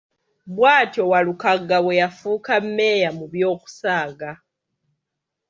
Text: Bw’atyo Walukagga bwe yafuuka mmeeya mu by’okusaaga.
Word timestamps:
Bw’atyo 0.55 1.03
Walukagga 1.11 1.77
bwe 1.83 1.99
yafuuka 2.01 2.53
mmeeya 2.65 3.09
mu 3.17 3.25
by’okusaaga. 3.33 4.31